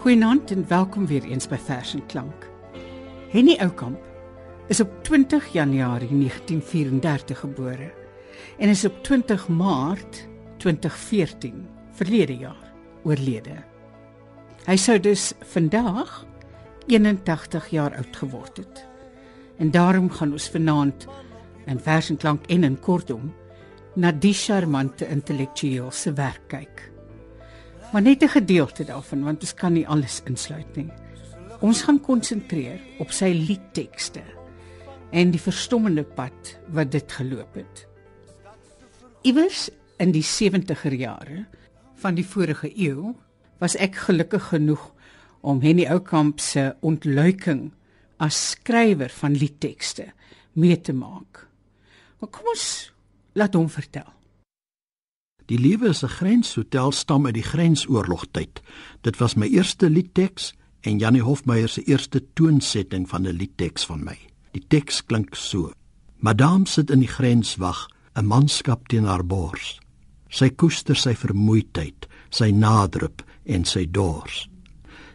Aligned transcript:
Goeienaand 0.00 0.50
en 0.50 0.62
welkom 0.68 1.06
weer 1.06 1.24
eens 1.28 1.44
by 1.48 1.58
Vers 1.60 1.90
en 1.94 2.06
Klank. 2.06 2.46
Henny 3.28 3.58
Oukamp 3.60 4.00
is 4.72 4.80
op 4.80 5.04
20 5.04 5.52
Januarie 5.52 6.08
1934 6.08 7.38
gebore 7.38 7.90
en 8.58 8.68
is 8.68 8.84
op 8.84 9.02
20 9.02 9.48
Maart 9.48 10.28
2014 10.56 11.66
verlede 11.92 12.36
jaar 12.36 12.72
oorlede. 13.04 13.58
Hy 14.64 14.76
sou 14.76 14.96
dus 15.00 15.32
vandag 15.52 16.24
81 16.86 17.68
jaar 17.68 17.96
oud 17.96 18.16
geword 18.16 18.56
het. 18.56 18.86
En 19.58 19.70
daarom 19.70 20.08
gaan 20.10 20.32
ons 20.32 20.48
vanaand 20.48 21.06
in 21.66 21.80
Vers 21.80 22.08
en 22.10 22.16
Klank 22.16 22.46
en 22.46 22.64
in 22.64 22.80
kortom 22.80 23.34
na 23.94 24.12
die 24.12 24.34
charmante 24.34 25.08
intellektueel 25.08 25.90
se 25.90 26.12
werk 26.12 26.48
kyk 26.48 26.88
maar 27.92 28.02
net 28.02 28.22
'n 28.22 28.28
gedeelte 28.28 28.84
daarvan 28.84 29.24
want 29.24 29.40
ons 29.40 29.54
kan 29.54 29.72
nie 29.72 29.88
alles 29.88 30.22
insluit 30.24 30.76
nie. 30.76 30.90
Ons 31.60 31.82
gaan 31.82 32.00
konsentreer 32.00 32.80
op 32.98 33.10
sy 33.10 33.32
liedtekste 33.48 34.22
en 35.10 35.30
die 35.30 35.40
verstommende 35.40 36.04
pad 36.04 36.58
wat 36.68 36.90
dit 36.92 37.12
geloop 37.12 37.54
het. 37.54 37.86
Iewers 39.22 39.70
in 39.96 40.12
die 40.12 40.24
70er 40.24 40.94
jare 40.94 41.44
van 41.94 42.14
die 42.14 42.26
vorige 42.26 42.70
eeu 42.78 43.14
was 43.58 43.76
ek 43.76 43.94
gelukkig 43.94 44.48
genoeg 44.48 44.92
om 45.40 45.60
Henny 45.60 45.86
Oukamp 45.86 46.40
se 46.40 46.76
ontluiking 46.80 47.72
as 48.16 48.50
skrywer 48.50 49.10
van 49.10 49.36
liedtekste 49.36 50.12
mee 50.52 50.80
te 50.80 50.92
maak. 50.92 51.46
Maar 52.18 52.28
kom 52.28 52.48
ons 52.52 52.92
laat 53.32 53.54
hom 53.54 53.68
vertel. 53.68 54.19
Die 55.50 55.58
lewe 55.58 55.88
is 55.88 56.04
'n 56.04 56.08
grenshotel 56.08 56.92
stam 56.92 57.26
uit 57.26 57.34
die 57.34 57.42
grensoorlogtyd. 57.42 58.62
Dit 59.02 59.16
was 59.18 59.34
my 59.34 59.46
eerste 59.46 59.90
liedteks 59.90 60.54
en 60.80 60.98
Janie 60.98 61.22
Hofmeyer 61.22 61.68
se 61.68 61.82
eerste 61.82 62.22
toonsetting 62.34 63.08
van 63.08 63.26
'n 63.26 63.34
liedteks 63.34 63.84
van 63.84 64.04
my. 64.04 64.18
Die 64.52 64.64
teks 64.68 65.04
klink 65.04 65.34
so: 65.34 65.72
Madame 66.16 66.66
sit 66.66 66.90
in 66.90 66.98
die 66.98 67.08
grenswag, 67.08 67.88
'n 68.14 68.26
manskap 68.26 68.88
teen 68.88 69.04
haar 69.04 69.26
bors. 69.26 69.80
Sy 70.28 70.50
koester 70.50 70.96
sy 70.96 71.14
vermoeidheid, 71.14 72.06
sy 72.30 72.50
nadrup 72.50 73.24
en 73.44 73.64
sy 73.64 73.90
dors. 73.90 74.48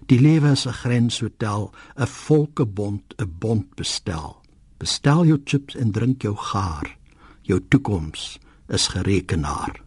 Die 0.06 0.20
lewe 0.20 0.52
is 0.52 0.66
'n 0.68 0.74
grenshotel, 0.74 1.72
'n 1.98 2.08
volkebond, 2.08 3.14
'n 3.18 3.36
bond 3.40 3.76
bestel. 3.76 4.42
Bestel 4.78 5.26
jou 5.26 5.42
chips 5.46 5.76
en 5.76 5.92
drink 5.92 6.22
jou 6.22 6.36
gaar. 6.36 6.98
Jou 7.42 7.60
toekoms 7.70 8.40
is 8.68 8.88
gerekenaar. 8.88 9.85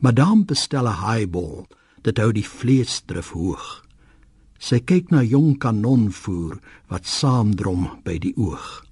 Madame 0.00 0.44
bestel 0.44 0.86
'n 0.86 1.00
highball, 1.02 1.66
dit 2.02 2.18
hou 2.18 2.30
die 2.32 2.46
vleesdrif 2.46 3.32
hoog. 3.34 3.82
Sy 4.58 4.78
kyk 4.78 5.10
na 5.10 5.22
jong 5.22 5.58
kanonvoer 5.58 6.60
wat 6.86 7.06
saamdrom 7.06 7.88
by 8.04 8.18
die 8.18 8.34
oog. 8.36 8.84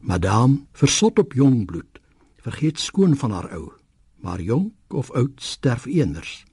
Madame, 0.00 0.64
versot 0.72 1.18
op 1.18 1.34
jong 1.36 1.66
bloed, 1.66 2.00
vergeet 2.40 2.78
skoon 2.78 3.16
van 3.16 3.30
haar 3.30 3.52
ou, 3.52 3.72
maar 4.24 4.40
jonk 4.40 4.72
of 4.88 5.10
oud 5.10 5.36
sterf 5.36 5.84
eeners. 5.86 6.44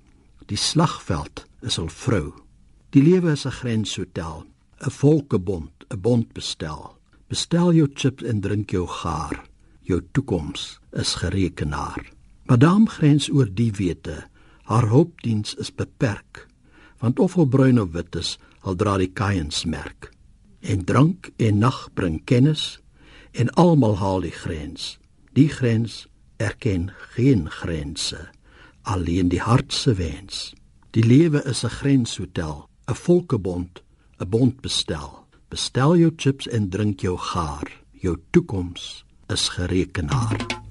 Die 0.46 0.58
slagveld 0.58 1.46
is 1.62 1.80
al 1.80 1.88
vrou. 1.88 2.34
Die 2.92 3.02
lewe 3.02 3.32
is 3.32 3.46
'n 3.46 3.52
grenshotel, 3.52 4.44
'n 4.84 4.92
volkebond, 4.92 5.86
'n 5.90 6.02
bond 6.02 6.34
bestel. 6.34 6.98
Bestel 7.30 7.74
jou 7.74 7.88
chips 7.94 8.24
en 8.24 8.42
drink 8.42 8.72
jou 8.72 8.88
gaar. 8.88 9.48
Jou 9.82 10.02
toekoms 10.12 10.80
is 10.92 11.16
gerekenaar. 11.16 12.15
Madame 12.46 12.86
grens 12.86 13.26
oor 13.34 13.48
die 13.50 13.72
wete. 13.74 14.20
Haar 14.70 14.86
hulpdiens 14.90 15.56
is 15.58 15.72
beperk. 15.74 16.46
Want 17.02 17.20
of 17.20 17.34
hy 17.40 17.46
bruin 17.50 17.80
of 17.82 17.96
wit 17.98 18.16
is, 18.16 18.36
al 18.62 18.78
dra 18.78 18.98
die 19.02 19.10
kaiens 19.10 19.64
merk. 19.66 20.12
En 20.62 20.84
drank 20.86 21.32
en 21.42 21.62
nag 21.62 21.88
bring 21.98 22.20
kennis 22.30 22.78
en 23.34 23.50
almal 23.58 23.98
haal 23.98 24.22
die 24.26 24.34
grens. 24.34 24.96
Die 25.34 25.50
grens 25.50 26.06
erken 26.38 26.92
geen 27.16 27.50
grense, 27.50 28.28
alleen 28.84 29.30
die 29.34 29.42
hart 29.42 29.74
se 29.74 29.96
wens. 29.98 30.54
Die 30.94 31.04
lewe 31.04 31.42
is 31.50 31.64
'n 31.66 31.70
grenshotel, 31.70 32.70
'n 32.88 32.96
volkebond, 32.96 33.82
'n 34.20 34.30
bond 34.30 34.62
bestel. 34.62 35.26
Bestel 35.50 35.98
jou 35.98 36.12
chips 36.16 36.48
en 36.48 36.70
drink 36.70 37.00
jou 37.02 37.18
gaar. 37.18 37.68
Jou 37.92 38.18
toekoms 38.32 39.06
is 39.28 39.50
gerekenaar. 39.50 40.38
Mm. 40.38 40.65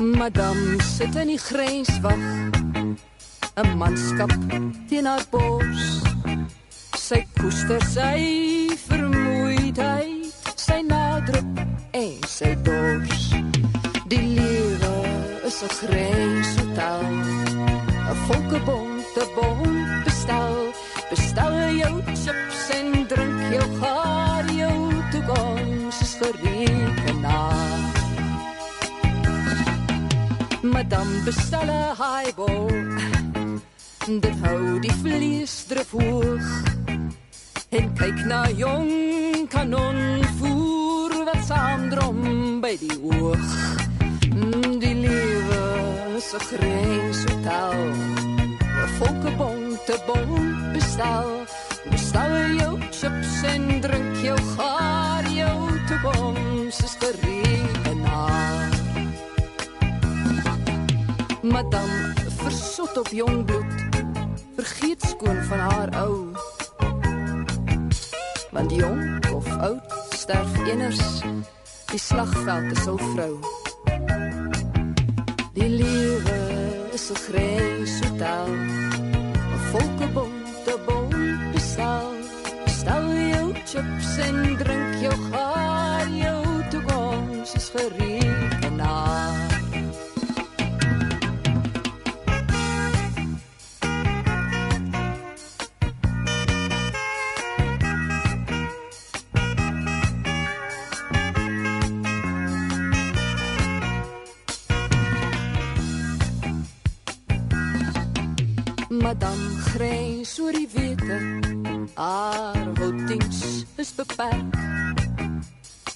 Madam 0.00 0.80
sit 0.80 1.14
in 1.14 1.28
die 1.28 1.38
grenswag 1.38 2.20
'n 3.56 3.68
manskap 3.76 4.32
teen 4.88 5.06
haar 5.06 5.24
bors. 5.30 6.00
Sy 6.96 7.20
koester 7.40 7.82
sy 7.84 8.70
vermoeidheid 8.88 10.32
sy 10.56 10.80
nadruk 10.88 11.52
en 11.92 12.16
sy 12.26 12.54
dors. 12.64 13.24
Die 14.08 14.24
lewe 14.38 14.94
is 15.48 15.58
'n 15.62 15.72
grenshotel 15.80 17.04
'n 18.10 18.16
volkebonte 18.26 19.24
bond 19.36 20.04
bestel. 20.04 20.56
Bestel 21.10 21.56
jou 21.82 21.94
chips 22.22 22.62
en 22.78 22.88
drink 23.12 23.40
jou 23.56 23.68
gaar 23.80 24.46
jou 24.62 24.78
toekoms 25.12 26.00
is 26.00 26.14
verrekenaar 26.20 26.59
madam 30.80 31.08
bestel 31.24 31.68
'n 31.68 31.92
highball. 32.04 32.68
Dit 34.24 34.36
hou 34.44 34.80
die 34.80 34.96
vlees 35.02 35.54
drif 35.68 35.90
hoog. 35.92 36.46
En 37.76 37.84
kyk 38.00 38.18
na 38.30 38.40
jong 38.62 38.92
kanon 39.54 40.00
voer 40.38 41.12
wat 41.28 41.42
saamdrom 41.50 42.20
by 42.64 42.74
die 42.84 42.96
oog. 43.12 43.48
Die 44.82 44.96
lewe 45.04 45.64
is 46.16 46.30
'n 46.38 46.44
grenshotel. 46.48 47.80
'n 48.84 48.88
Volkebonte 48.96 49.96
bond 50.06 50.72
bestel. 50.72 51.28
Bestel 51.92 52.34
jou 52.60 52.74
chips 52.98 53.34
en 53.52 53.64
drink 53.84 54.14
jou 54.28 54.40
gaar 54.56 55.24
jou 55.40 55.58
toekoms 55.88 56.76
is 56.86 56.94
gerekenaar 57.02 57.89
madam 61.42 61.88
versot 62.28 62.98
op 62.98 63.08
jong 63.08 63.44
bloed. 63.44 63.64
Vergeet 64.56 65.02
skoon 65.02 65.42
van 65.44 65.58
haar 65.58 66.02
ou. 66.02 66.32
Want 68.50 68.74
jong 68.74 69.30
of 69.34 69.56
oud 69.58 69.94
sterf 70.10 70.66
eners. 70.66 71.20
Die 71.90 71.98
slagveld 71.98 72.72
is 72.72 72.86
al 72.86 72.98
vrou. 72.98 73.38
Die 75.52 75.68
lewe 75.68 76.40
is 76.92 77.10
'n 77.10 77.16
grenshotel 77.26 78.48
'n 78.48 79.60
volkebonte 79.70 80.74
bond 80.86 81.52
bestel. 81.52 82.12
Stel 82.66 83.06
jou 83.12 83.54
chips 83.64 84.16
en 84.18 84.56
drink 84.56 84.79
grens 110.30 110.54
die 110.54 110.68
wete 110.72 111.18
haar 111.94 112.66
houtings 112.78 113.64
is 113.76 113.92
beperk 113.94 114.54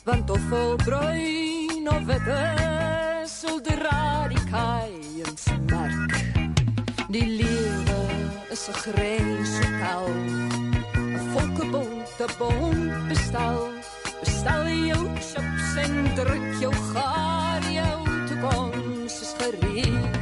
want 0.04 0.30
of 0.30 0.40
vol 0.50 0.76
bruin 0.76 1.88
of 1.88 2.04
wit 2.08 2.28
sal 3.30 3.60
die 3.62 3.76
radikaiens 3.78 5.44
merk. 5.70 6.16
Die 7.08 7.26
lewe 7.38 8.00
is 8.50 8.68
'n 8.68 8.76
grenshotel 8.82 10.08
'n 10.96 11.22
volkebonte 11.32 12.26
bond 12.38 13.08
bestel. 13.08 13.70
Bestel 14.20 14.66
jou 14.90 15.04
chips 15.20 15.70
en 15.84 15.94
druk 16.14 16.46
jou 16.60 16.74
gaar. 16.92 17.62
Jou 17.70 17.98
toekoms 18.28 19.14
is 19.20 19.32
gereed 19.38 20.13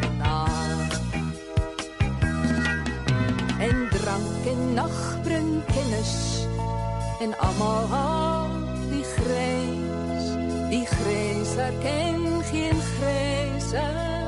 en 7.22 7.38
almal 7.38 7.86
haal 7.86 8.50
die 8.90 9.04
grys. 9.04 10.26
Die 10.70 10.86
grys 10.86 11.54
herken 11.54 12.42
geen 12.50 12.80
grys. 12.80 13.72
uit 13.74 14.21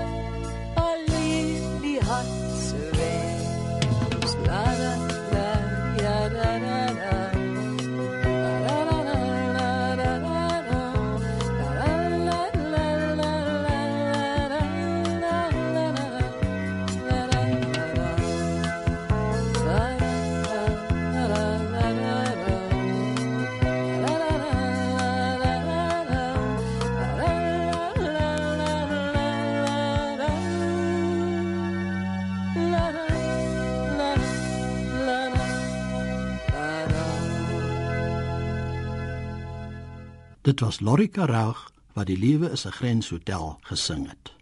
Dit 40.45 40.61
was 40.61 40.83
Lorrie 40.85 41.09
Karag 41.09 41.71
wat 41.97 42.11
die 42.11 42.19
lewe 42.21 42.51
is 42.53 42.67
'n 42.67 42.77
grenshotel 42.77 43.57
gesing 43.65 44.09
het. 44.09 44.35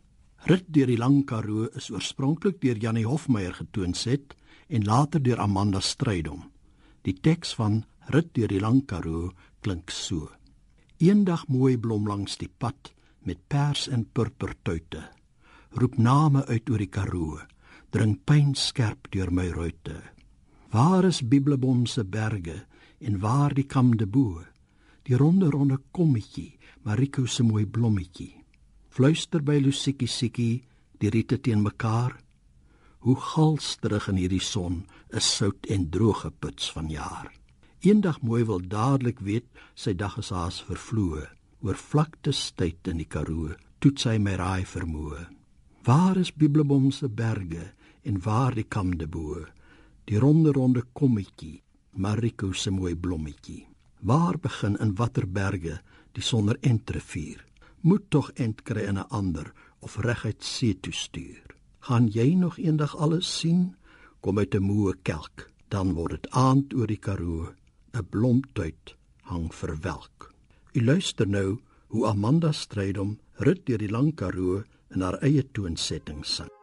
Rit 0.51 0.65
deur 0.67 0.87
die 0.87 0.97
lang 0.97 1.25
Karoo 1.25 1.69
is 1.79 1.91
oorspronklik 1.91 2.61
deur 2.61 2.77
Janie 2.77 3.07
Hofmeyer 3.07 3.55
getoonset 3.55 4.35
en 4.69 4.85
later 4.85 5.23
deur 5.23 5.39
Amanda 5.39 5.81
Strydom. 5.81 6.51
Die 7.03 7.15
teks 7.21 7.55
van 7.55 7.85
Rit 8.07 8.35
deur 8.35 8.49
die 8.49 8.61
lang 8.61 8.87
Karoo 8.87 9.31
klink 9.61 9.91
so: 9.91 10.31
Eendag 10.99 11.47
mooi 11.49 11.79
blom 11.79 12.09
langs 12.09 12.37
die 12.37 12.51
pad 12.59 12.93
met 13.19 13.39
pers 13.47 13.89
en 13.89 14.05
purpertuite. 14.13 15.09
Roep 15.71 15.99
name 15.99 16.47
uit 16.47 16.71
oor 16.71 16.79
die 16.79 16.91
Karoo, 16.91 17.39
dring 17.91 18.19
pyn 18.25 18.55
skerp 18.55 19.11
deur 19.11 19.31
my 19.31 19.49
ruite. 19.49 20.03
Waar 20.71 21.05
is 21.05 21.29
Bibelbom 21.29 21.87
se 21.87 22.05
berge 22.05 22.67
en 22.99 23.19
waar 23.19 23.55
die 23.55 23.67
Kam 23.67 23.97
de 23.97 24.07
Boe? 24.07 24.52
Die 25.03 25.17
ronde 25.19 25.51
ronde 25.51 25.81
kommetjie, 25.91 26.59
Mariko 26.87 27.27
se 27.27 27.43
mooi 27.43 27.65
blommetjie. 27.67 28.37
Fluister 28.93 29.43
by 29.43 29.59
Lusiekie 29.59 30.07
Siekie, 30.07 30.63
die 31.01 31.11
riete 31.11 31.41
teen 31.43 31.63
mekaar. 31.63 32.15
Hoe 33.03 33.17
galsterig 33.19 34.07
in 34.13 34.21
hierdie 34.21 34.43
son 34.43 34.85
is 35.11 35.27
sout 35.27 35.67
en 35.67 35.89
droë 35.91 36.31
puts 36.39 36.71
van 36.77 36.91
jaar. 36.93 37.33
Eendag 37.83 38.21
mooi 38.23 38.45
wil 38.47 38.63
dadelik 38.63 39.19
weet 39.27 39.49
sy 39.75 39.97
dag 39.99 40.15
is 40.23 40.31
haas 40.31 40.61
vervloë. 40.69 41.25
Oor 41.63 41.79
vlaktes 41.79 42.53
tyd 42.59 42.87
in 42.91 43.03
die 43.03 43.07
Karoo, 43.11 43.55
toet 43.83 43.99
sy 44.03 44.17
my 44.23 44.37
raai 44.39 44.63
vermoë. 44.67 45.27
Waar 45.87 46.19
is 46.19 46.31
Bibelbom 46.31 46.91
se 46.95 47.09
berge 47.11 47.73
en 48.07 48.23
waar 48.23 48.55
die 48.55 48.67
Kam 48.71 48.95
de 48.99 49.07
Boe? 49.07 49.49
Die 50.07 50.19
ronde 50.19 50.55
ronde 50.55 50.87
kommetjie, 50.95 51.59
Mariko 51.99 52.53
se 52.53 52.71
mooi 52.71 52.95
blommetjie. 52.95 53.72
Waar 54.03 54.35
begin 54.39 54.75
in 54.83 54.97
watter 54.99 55.29
berge 55.31 55.77
die 56.13 56.23
sonder 56.27 56.57
entrevier? 56.61 57.45
Moet 57.87 58.09
tog 58.11 58.33
ent 58.35 58.63
kry 58.67 58.83
in 58.91 58.99
'n 58.99 59.07
ander 59.11 59.53
of 59.79 59.97
reguit 59.97 60.43
see 60.45 60.75
toe 60.75 60.93
stuur. 60.93 61.47
Gaan 61.79 62.09
jy 62.09 62.35
nog 62.35 62.59
eendag 62.59 62.97
alles 62.97 63.39
sien? 63.39 63.77
Kom 64.21 64.39
uit 64.39 64.55
'n 64.55 64.63
moe 64.63 64.95
kelk, 65.03 65.51
dan 65.69 65.95
word 65.95 66.11
dit 66.11 66.31
aand 66.31 66.75
oor 66.75 66.87
die 66.87 66.99
Karoo, 66.99 67.55
'n 67.95 68.07
blomtuit 68.11 68.97
hang 69.23 69.55
verwelk. 69.55 70.35
U 70.73 70.85
luister 70.85 71.29
nou 71.29 71.61
hoe 71.87 72.07
Amanda 72.07 72.53
Strydom 72.53 73.19
rit 73.35 73.67
deur 73.67 73.79
die 73.79 73.91
lang 73.91 74.15
Karoo 74.15 74.65
in 74.91 75.01
haar 75.01 75.19
eie 75.23 75.43
toonsetting 75.53 76.25
sing. 76.25 76.62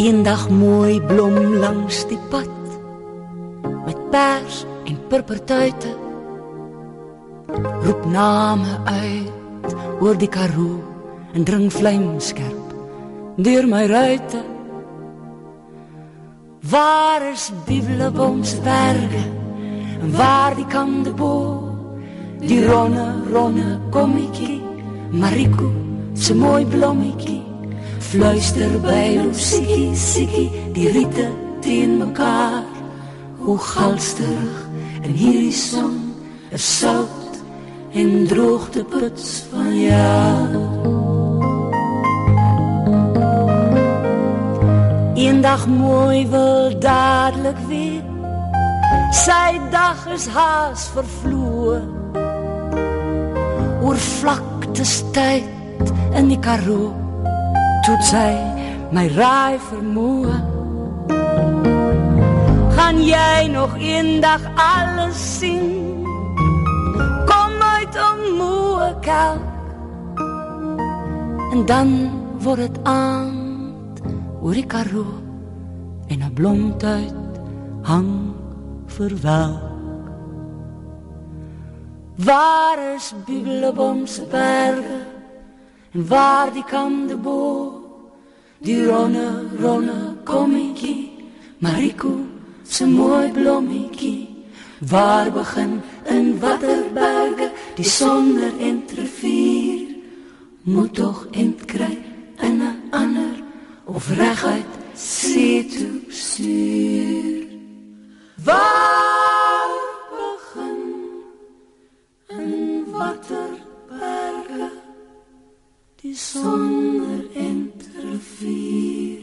Eendag 0.00 0.46
mooi 0.48 0.96
blom 1.04 1.34
langs 1.60 2.06
die 2.08 2.18
pad 2.32 2.48
met 3.84 3.98
pers 4.08 4.62
en 4.88 4.96
purpertuite. 5.10 5.90
Roep 7.84 8.06
name 8.08 8.78
uit 8.84 9.74
oor 10.00 10.16
die 10.16 10.28
Karoo 10.32 10.78
en 11.36 11.44
dring 11.44 11.68
vlamskerp 11.72 12.72
deur 13.36 13.68
my 13.68 13.82
ruite. 13.92 14.40
Waar 16.72 17.28
is 17.34 17.50
Bibelboms 17.68 18.56
berge 18.64 19.26
en 20.00 20.16
waar 20.16 20.56
die 20.56 20.68
kandebo 20.72 21.34
die 22.40 22.64
ronne 22.64 23.06
ronne 23.28 23.76
kommetjie 23.92 24.62
Mariko 25.12 25.68
se 26.16 26.32
mooi 26.34 26.64
blommetjie 26.64 27.49
Fluister 28.00 28.78
by 28.80 29.20
Lusie, 29.20 29.94
Siekie, 29.94 30.48
die 30.72 30.88
riete 30.88 31.28
teen 31.60 31.98
mekaar. 31.98 32.64
Hoe 33.38 33.58
galsterig 33.58 34.56
in 35.04 35.12
hierdie 35.12 35.52
son 35.52 35.98
is 36.50 36.64
sout 36.78 37.38
en 37.92 38.26
droogte 38.26 38.84
puts 38.84 39.44
van 39.52 39.76
jaar. 39.76 40.56
Eendag 45.20 45.66
mooi 45.68 46.24
wil 46.32 46.72
dadelik 46.80 47.60
weer. 47.68 48.02
Sy 49.12 49.60
dag 49.70 50.08
is 50.16 50.26
haas 50.34 50.88
vervloë. 50.96 51.78
Oor 53.84 54.02
vlaktes 54.08 54.98
tyd 55.12 55.94
in 56.16 56.32
die 56.32 56.40
Karoo 56.40 56.99
tot 57.86 58.02
sy 58.04 58.32
my 58.94 59.06
raai 59.14 59.56
vermoë 59.68 60.34
gaan 62.76 62.98
jy 63.04 63.48
nog 63.52 63.76
eendag 63.78 64.44
alles 64.64 65.20
sien 65.38 66.04
kom 67.30 67.54
uit 67.78 67.96
om 68.08 68.20
moe 68.40 68.90
kalk 69.06 69.72
en 71.54 71.64
dan 71.70 71.94
word 72.44 72.66
dit 72.66 72.78
aand 72.84 74.04
oor 74.40 74.54
die 74.56 74.68
karoo 74.76 75.16
en 76.12 76.22
'n 76.26 76.34
blomtuit 76.34 77.40
hang 77.82 78.12
verwelk 78.86 79.68
Waar 82.20 82.78
is 82.94 83.14
Bibelboms 83.26 84.20
berge 84.28 85.19
en 85.92 86.06
waar 86.06 86.52
die 86.52 86.64
kam 86.64 87.06
de 87.06 87.16
bo 87.16 87.40
die 88.58 88.86
ronne 88.86 89.48
ronne 89.60 90.16
kommetjie 90.24 91.10
Mariko 91.58 92.14
se 92.62 92.86
mooi 92.86 93.30
blommetjie 93.30 94.28
waar 94.78 95.32
begin 95.32 95.80
in 96.04 96.38
watter 96.40 96.84
berge 96.94 97.50
die 97.76 97.84
sonder 97.84 98.52
entrevier 98.58 99.88
moet 100.62 100.94
tog 100.94 101.26
entkry 101.30 101.98
in 102.40 102.62
'n 102.62 102.76
ander 102.90 103.34
of 103.84 104.08
reguit 104.08 104.80
see 104.94 105.66
toe 105.66 106.00
stuur. 106.08 107.46
Waar 108.44 109.70
begin 110.10 110.80
in 112.28 112.84
watter 112.90 113.69
sonder 116.20 117.24
entrevier 117.34 119.22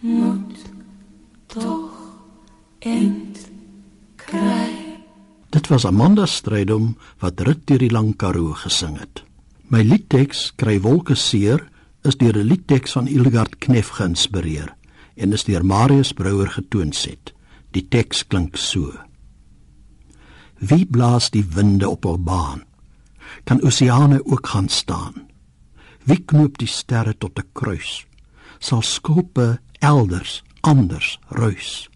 moet 0.00 0.62
tog 1.46 1.92
end 2.78 3.48
kry 4.16 4.70
Dit 5.52 5.68
was 5.68 5.84
Amanda 5.84 6.24
Strydom 6.26 6.94
wat 7.20 7.42
rit 7.44 7.66
deur 7.68 7.82
die 7.84 7.92
lang 7.92 8.14
Karoo 8.16 8.54
gesing 8.56 8.96
het. 8.96 9.20
My 9.68 9.82
liedteks 9.84 10.54
kry 10.56 10.78
wolke 10.80 11.14
seer 11.20 11.60
is 12.08 12.16
deur 12.16 12.38
'n 12.40 12.48
liedteks 12.48 12.96
van 12.96 13.06
Ilgard 13.06 13.58
Knef 13.60 13.88
geïnspireer 13.98 14.72
en 15.16 15.32
is 15.32 15.44
deur 15.44 15.64
Marius 15.64 16.12
Brouwer 16.12 16.48
getoonset. 16.48 17.34
Die 17.70 17.88
teks 17.88 18.24
klink 18.26 18.56
so: 18.56 18.92
Wie 20.58 20.86
blaas 20.86 21.30
die 21.30 21.44
winde 21.44 21.88
op 21.88 22.04
hul 22.04 22.18
baan? 22.18 22.64
Kan 23.44 23.62
oseane 23.62 24.24
ook 24.24 24.46
gaan 24.46 24.68
staan? 24.68 25.31
Wie 26.04 26.18
knoop 26.18 26.58
die 26.58 26.70
sterre 26.70 27.14
tot 27.14 27.38
'n 27.38 27.48
kruis? 27.52 28.06
Sal 28.58 28.82
skulpe 28.82 29.60
elders 29.80 30.42
anders 30.60 31.18
ruis? 31.28 31.88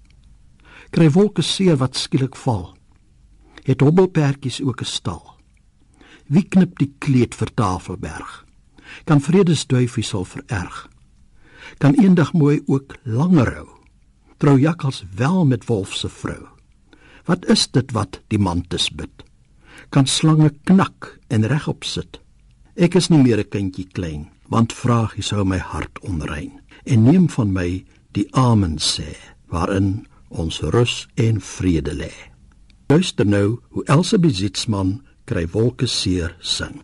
Kry 0.91 1.11
wolke 1.11 1.43
seer 1.43 1.77
wat 1.77 1.97
skielik 1.97 2.37
val? 2.37 2.77
Het 3.63 3.81
hobbelpertjies 3.81 4.63
ook 4.63 4.81
'n 4.81 4.85
stal? 4.85 5.37
Wie 6.27 6.43
knip 6.43 6.79
die 6.79 6.95
kleed 6.99 7.35
vir 7.35 7.55
Tafelberg? 7.55 8.45
Kan 9.05 9.21
vredesduifie 9.21 10.05
sal 10.05 10.25
vererg. 10.25 10.89
Kan 11.79 11.95
eendag 11.95 12.33
mooi 12.33 12.63
ook 12.67 12.97
langer 13.03 13.55
hou. 13.55 13.69
Trou 14.39 14.59
jakkals 14.61 15.05
wel 15.15 15.45
met 15.47 15.67
wolf 15.67 15.95
se 15.95 16.09
vrou. 16.09 16.47
Wat 17.25 17.47
is 17.47 17.71
dit 17.71 17.93
wat 17.93 18.21
die 18.29 18.39
mantis 18.39 18.91
bid? 18.91 19.25
Kan 19.89 20.07
slange 20.07 20.53
knak 20.65 21.19
en 21.29 21.47
regop 21.47 21.85
sit. 21.85 22.21
Ek 22.77 22.93
is 22.95 23.07
nie 23.09 23.23
meer 23.25 23.41
'n 23.41 23.49
kindjie 23.49 23.89
klein, 23.97 24.29
want 24.53 24.73
vragie 24.73 25.23
sou 25.25 25.45
my 25.45 25.57
hart 25.57 25.99
onrein 26.05 26.61
en 26.85 27.05
neem 27.05 27.27
van 27.29 27.53
my 27.53 27.85
die 28.13 28.29
amen 28.33 28.77
sê 28.77 29.17
waarin 29.49 30.07
ons 30.29 30.61
rus 30.61 31.09
en 31.17 31.41
vrede 31.41 31.95
lê. 31.95 32.13
Luister 32.89 33.25
nou 33.27 33.61
hoe 33.71 33.85
Elsa 33.85 34.19
Bezitsman 34.19 35.01
kry 35.25 35.47
wolke 35.47 35.87
seer 35.87 36.37
sing. 36.41 36.83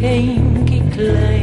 Meer 0.00 0.40
'n 0.56 1.39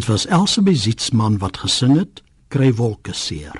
Dit 0.00 0.08
was 0.08 0.26
Else 0.26 0.62
Bezitsman 0.62 1.34
wat 1.38 1.58
gesing 1.60 1.98
het, 1.98 2.22
Kry 2.48 2.70
wolke 2.72 3.12
seer. 3.12 3.52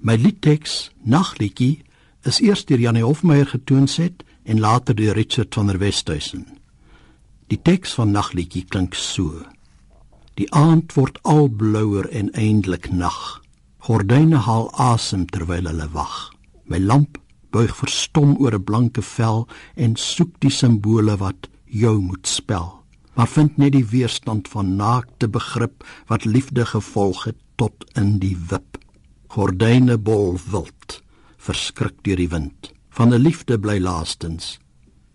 My 0.00 0.14
liedteks, 0.16 0.88
Nagliedjie, 1.04 1.82
is 2.24 2.38
eers 2.40 2.62
deur 2.64 2.80
Janie 2.80 3.02
Hofmeyer 3.04 3.50
getoonset 3.50 4.22
en 4.48 4.62
later 4.64 4.96
deur 4.96 5.12
Richard 5.12 5.52
van 5.54 5.68
der 5.68 5.76
Westhuizen. 5.82 6.46
Die 7.52 7.58
teks 7.60 7.92
van 7.98 8.16
Nagliedjie 8.16 8.64
klink 8.64 8.96
so: 8.96 9.42
Die 10.40 10.48
aand 10.56 10.96
word 10.96 11.20
al 11.22 11.50
blouer 11.52 12.08
en 12.08 12.32
eindelik 12.32 12.88
nag. 12.88 13.42
Gordyne 13.84 14.40
haal 14.46 14.70
asem 14.80 15.26
terwyl 15.28 15.68
hulle 15.68 15.90
wag. 15.92 16.32
My 16.64 16.80
lamp 16.80 17.20
buig 17.52 17.76
verstom 17.76 18.38
oor 18.40 18.56
'n 18.56 18.64
blanke 18.64 19.02
vel 19.02 19.44
en 19.76 20.00
soek 20.00 20.32
die 20.40 20.54
simbole 20.62 21.18
wat 21.20 21.50
jou 21.68 22.00
moet 22.00 22.26
spel 22.26 22.72
maar 23.14 23.28
vind 23.28 23.56
net 23.56 23.72
die 23.72 23.86
weerstand 23.86 24.48
van 24.48 24.76
naakte 24.76 25.28
begrip 25.28 25.84
wat 26.06 26.24
liefde 26.24 26.66
gevolg 26.66 27.24
het 27.24 27.38
tot 27.54 27.84
in 27.94 28.18
die 28.18 28.36
wip. 28.50 28.78
Gordyne 29.26 29.98
bol 29.98 30.38
wild, 30.50 31.02
verskrik 31.36 32.02
deur 32.02 32.16
die 32.16 32.28
wind. 32.28 32.72
Van 32.90 33.14
'n 33.14 33.22
liefde 33.22 33.58
bly 33.58 33.78
laastens 33.78 34.58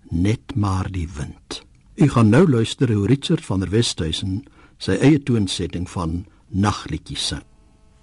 net 0.10 0.56
maar 0.56 0.92
die 0.92 1.10
wind. 1.16 1.64
U 1.96 2.08
gaan 2.10 2.30
nou 2.30 2.50
luister 2.50 2.94
hoe 2.94 3.08
Richard 3.08 3.46
van 3.46 3.60
der 3.60 3.70
Westhuizen 3.70 4.44
sy 4.78 4.92
eie 4.92 5.24
toonsetting 5.24 5.90
van 5.90 6.26
Nagliedjies 6.48 7.28
sing. 7.28 7.44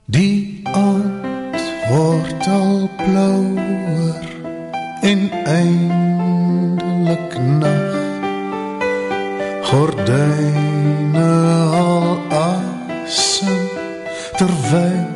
Die 0.06 0.60
aand 0.64 1.60
word 1.90 2.46
al 2.46 2.90
blouer 3.00 4.22
en 5.02 5.30
eindelik 5.56 7.38
nag. 7.38 7.95
Gordyne 9.66 11.30
al 11.82 12.18
asem 12.30 13.62
terwyl 14.38 15.06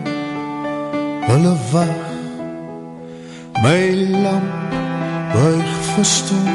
hulle 1.28 1.54
wag 1.72 2.00
My 3.62 3.84
lamp 4.24 4.74
buig 5.34 5.70
verstom 5.92 6.50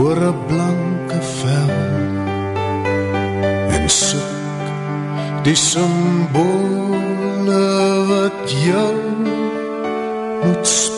Oor 0.00 0.18
een 0.26 0.42
blanke 0.50 1.20
vel 1.36 1.72
En 3.78 3.86
soek 4.00 4.34
die 5.46 5.58
symbole 5.68 7.62
wat 8.10 8.58
jou 8.66 8.94
moet 10.42 10.66
spreek 10.66 10.95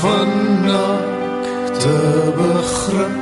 van 0.00 0.28
nakte 0.64 1.98
begrip 2.36 3.18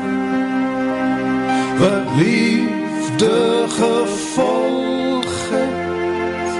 wat 1.78 2.06
liefde 2.16 3.64
gevolg 3.68 5.32
het 5.50 6.50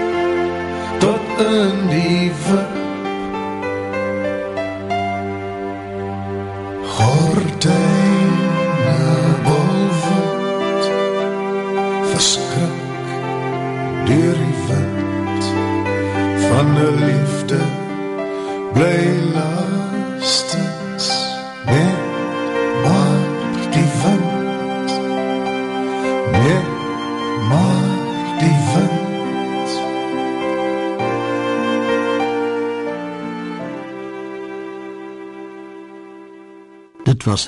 tot 0.98 1.46
in 1.46 1.88
die 1.88 2.32
wip 2.46 2.67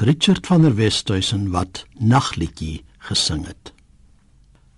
Richard 0.00 0.46
van 0.46 0.62
der 0.62 0.76
Westhuizen 0.76 1.50
wat 1.52 1.82
Nagliedjie 1.98 2.84
gesing 3.04 3.42
het. 3.44 3.74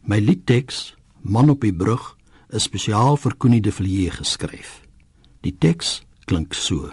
My 0.03 0.19
liedteks 0.19 0.97
Man 1.23 1.53
op 1.53 1.63
die 1.63 1.71
brug 1.71 2.17
is 2.51 2.67
spesiaal 2.67 3.15
vir 3.23 3.37
Connie 3.39 3.61
de 3.63 3.71
Villiers 3.71 4.19
geskryf. 4.19 4.73
Die 5.47 5.55
teks 5.55 6.01
klink 6.27 6.59
so: 6.59 6.91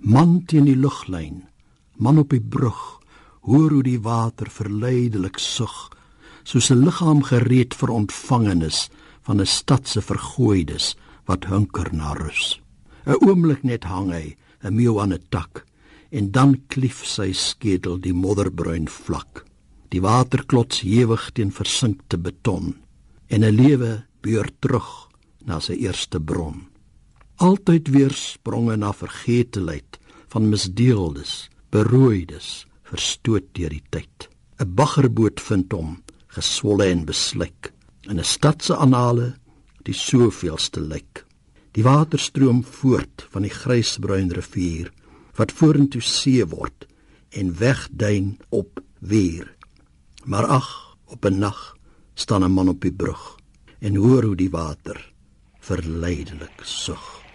Man 0.00 0.46
teen 0.48 0.64
die 0.64 0.78
luglyn, 0.80 1.42
man 2.00 2.22
op 2.24 2.32
die 2.32 2.40
brug, 2.40 2.80
hoor 3.44 3.68
hoe 3.68 3.84
die 3.84 4.00
water 4.00 4.48
verleidelik 4.48 5.36
sug, 5.36 5.92
soos 6.42 6.70
'n 6.72 6.88
liggaam 6.88 7.20
gereed 7.20 7.76
vir 7.76 7.92
ontvangenis 7.92 8.88
van 9.28 9.40
'n 9.40 9.46
stad 9.46 9.86
se 9.88 10.00
vergooides 10.00 10.96
wat 11.26 11.52
hunker 11.52 11.92
na 11.92 12.16
rus. 12.16 12.60
'n 13.04 13.20
Oomblik 13.28 13.62
net 13.62 13.84
hang 13.84 14.10
hy, 14.10 14.36
'n 14.64 14.74
meeu 14.74 14.96
aan 15.00 15.12
'n 15.12 15.28
tak, 15.28 15.66
en 16.16 16.30
dan 16.32 16.54
klief 16.72 17.02
sy 17.04 17.32
skedel 17.36 17.98
die 18.00 18.14
modderbruin 18.16 18.88
vlak. 18.88 19.44
Die 19.92 20.00
water 20.00 20.42
klots 20.48 20.80
ewig 20.82 21.28
teen 21.36 21.52
versinkte 21.52 22.16
beton 22.16 22.74
en 23.28 23.44
'n 23.44 23.56
lewe 23.56 23.92
beur 24.24 24.48
terug 24.60 24.88
na 25.44 25.60
sy 25.60 25.74
eerste 25.86 26.20
bron. 26.20 26.66
Altyd 27.36 27.88
weer 27.94 28.12
spronge 28.12 28.76
na 28.76 28.92
vergeteheid 28.92 29.98
van 30.32 30.48
misdeeldes, 30.48 31.50
berooides, 31.70 32.66
verstoot 32.82 33.46
deur 33.52 33.70
die 33.70 33.84
tyd. 33.90 34.28
'n 34.58 34.74
Baggerboot 34.74 35.40
vind 35.40 35.72
hom, 35.72 36.02
geswolle 36.28 36.86
en 36.90 37.04
beslyk, 37.04 37.72
in 38.08 38.18
'n 38.18 38.24
stad 38.24 38.62
se 38.62 38.74
annale 38.74 39.36
die 39.84 39.94
soveelste 39.94 40.80
lyk. 40.80 41.24
Die 41.72 41.82
water 41.82 42.18
stroom 42.18 42.64
voort 42.64 43.26
van 43.30 43.42
die 43.42 43.52
grysbruin 43.52 44.30
rivier 44.32 44.90
wat 45.36 45.52
vorentoe 45.52 46.02
see 46.02 46.46
word 46.46 46.86
en 47.30 47.56
wegduin 47.58 48.36
op 48.48 48.80
weer. 48.98 49.54
Maar 50.24 50.46
ag, 50.46 50.96
op 51.04 51.24
'n 51.24 51.38
nag 51.38 51.76
staan 52.14 52.44
'n 52.44 52.52
man 52.52 52.68
op 52.68 52.80
die 52.80 52.92
brug 52.92 53.36
en 53.78 53.94
hoor 53.96 54.22
hoe 54.24 54.36
die 54.36 54.50
water 54.50 55.12
verleidelik 55.60 56.60
sug. 56.62 57.25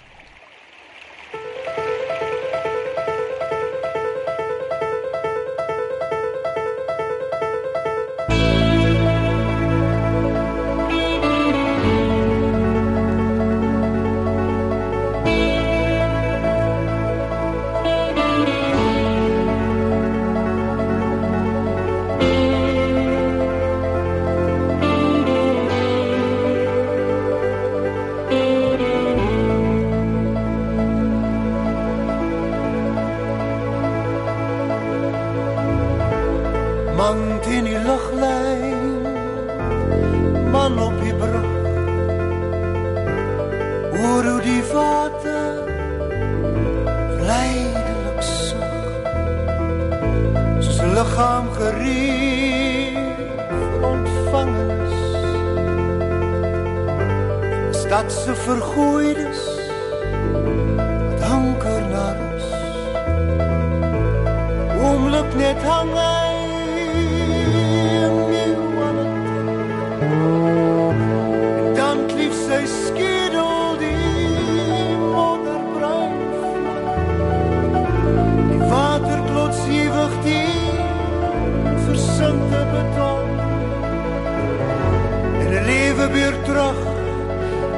Weer 86.11 86.35
terug 86.43 86.77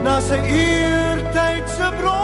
na 0.04 0.20
sy 0.22 0.40
eertydse 0.58 1.90
bron 2.00 2.23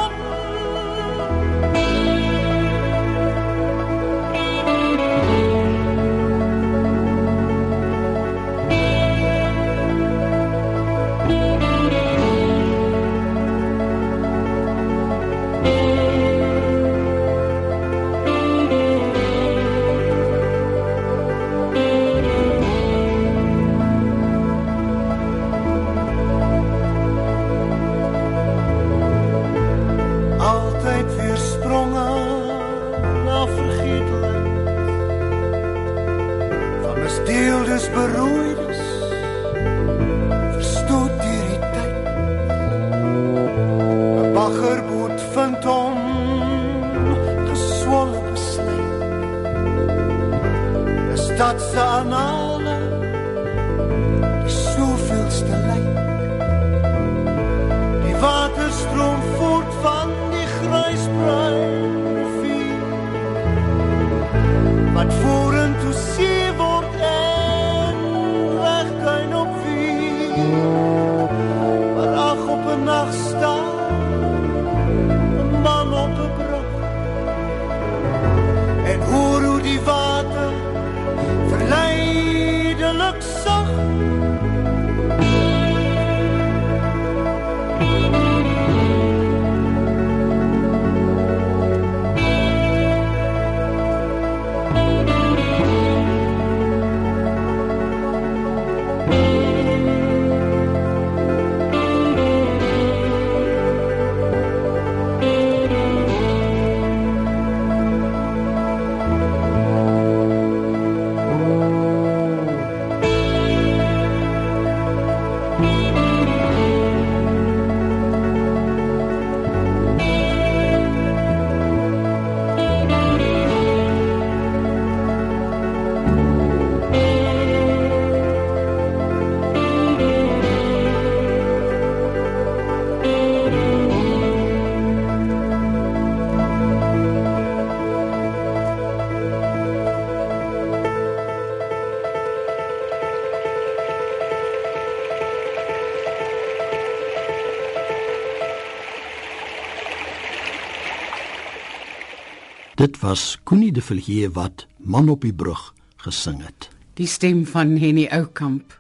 was 153.09 153.39
Connie 153.43 153.71
de 153.71 153.81
Villiers 153.81 154.33
wat 154.33 154.67
Man 154.77 155.09
op 155.09 155.23
die 155.25 155.33
brug 155.33 155.73
gesing 155.97 156.43
het. 156.45 156.67
Die 156.93 157.07
stem 157.07 157.39
van 157.49 157.71
Henny 157.81 158.03
Oukamp. 158.13 158.75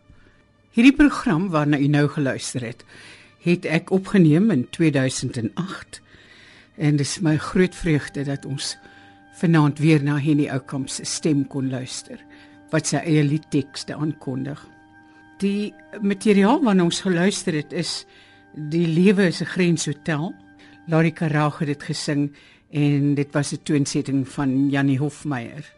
Hierdie 0.75 0.93
program 0.93 1.47
waarna 1.49 1.79
u 1.81 1.87
nou 1.89 2.03
geluister 2.13 2.61
het, 2.61 2.83
het 3.41 3.65
ek 3.65 3.89
opgeneem 3.89 4.51
in 4.53 4.67
2008 4.69 6.01
en 6.77 6.99
dit 7.01 7.07
is 7.07 7.15
my 7.25 7.39
groot 7.41 7.73
vreugde 7.75 8.27
dat 8.27 8.45
ons 8.45 8.75
vanaand 9.39 9.81
weer 9.81 10.03
na 10.05 10.19
Henny 10.21 10.45
Oukamp 10.53 10.93
se 10.93 11.07
stem 11.09 11.47
kon 11.47 11.71
luister 11.73 12.21
wat 12.69 12.91
sy 12.91 13.01
eie 13.01 13.25
liedtekste 13.25 13.97
aankondig. 13.97 14.61
Die 15.41 15.73
materiaal 16.05 16.61
waarna 16.61 16.85
ons 16.85 17.01
geluister 17.01 17.57
het 17.57 17.73
is 17.73 18.03
Die 18.53 18.85
lewe 18.87 19.25
is 19.27 19.41
'n 19.41 19.45
grenshotel. 19.45 20.33
Larry 20.85 21.11
Karage 21.11 21.65
het 21.65 21.67
dit 21.67 21.83
gesing 21.83 22.31
en 22.71 23.13
dit 23.15 23.33
was 23.33 23.53
'n 23.53 23.63
toonsetting 23.63 24.29
van 24.29 24.69
Jannie 24.69 24.97
Hofmeyer. 24.97 25.73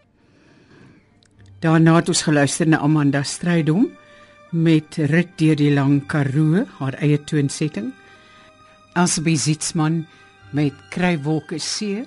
Daarna 1.59 1.95
het 1.95 2.07
ons 2.07 2.21
geluister 2.21 2.67
na 2.67 2.77
Amanda 2.77 3.23
Strydom 3.23 3.89
met 4.49 4.95
Rit 4.95 5.37
deur 5.37 5.55
die 5.55 5.73
lang 5.73 6.05
Karoo, 6.05 6.65
haar 6.79 6.93
eie 6.93 7.23
toonsetting. 7.23 7.93
Elsbie 8.93 9.37
Zietsman 9.37 10.05
met 10.51 10.73
Krywolke 10.89 11.59
seer. 11.59 12.05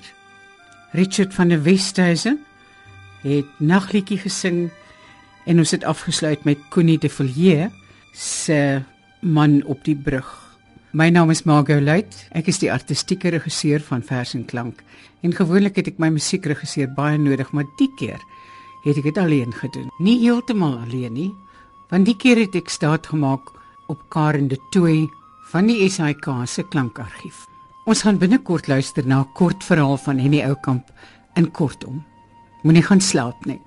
Richard 0.93 1.35
van 1.35 1.49
der 1.49 1.63
Westhuizen 1.63 2.45
het 3.23 3.47
nagliedjie 3.59 4.19
gesing 4.19 4.71
en 5.45 5.59
ons 5.59 5.71
het 5.71 5.85
afgesluit 5.85 6.45
met 6.45 6.59
Connie 6.69 6.99
de 6.99 7.09
Villiers 7.09 7.73
se 8.13 8.83
man 9.21 9.63
op 9.65 9.85
die 9.85 9.97
brug. 9.97 10.44
My 10.95 11.11
naam 11.11 11.31
is 11.31 11.41
Margot 11.43 11.83
Luit. 11.83 12.13
Ek 12.39 12.47
is 12.47 12.61
die 12.63 12.69
artistieke 12.71 13.33
regisseur 13.35 13.83
van 13.83 14.03
Vers 14.07 14.37
en 14.39 14.45
Klank. 14.47 14.79
En 15.27 15.33
gewoonlik 15.35 15.81
het 15.81 15.89
ek 15.91 15.97
my 15.99 16.07
musiekregisseur 16.15 16.93
baie 16.95 17.19
nodig, 17.19 17.49
maar 17.51 17.67
die 17.81 17.89
keer 17.99 18.23
het 18.85 19.01
ek 19.01 19.09
dit 19.09 19.19
alleen 19.19 19.51
gedoen. 19.59 19.89
Nie 19.99 20.21
heeltemal 20.21 20.77
alleen 20.85 21.17
nie, 21.19 21.33
want 21.91 22.07
die 22.07 22.15
keer 22.15 22.45
het 22.45 22.55
ek 22.55 22.71
staat 22.71 23.11
gemaak 23.11 23.51
op 23.91 24.07
Karen 24.15 24.47
de 24.53 24.61
Tooi 24.71 25.09
van 25.51 25.67
die 25.67 25.83
SAK 25.91 26.31
se 26.47 26.63
klankargief. 26.63 27.43
Ons 27.91 28.07
gaan 28.07 28.23
binnekort 28.23 28.71
luister 28.71 29.03
na 29.03 29.25
'n 29.27 29.33
kort 29.35 29.67
verhaal 29.67 29.99
van 29.99 30.23
Henny 30.23 30.47
Oukamp 30.47 30.95
in 31.35 31.51
kortom. 31.51 32.05
Moenie 32.63 32.87
gaan 32.87 33.01
slaap 33.01 33.45
nie. 33.47 33.59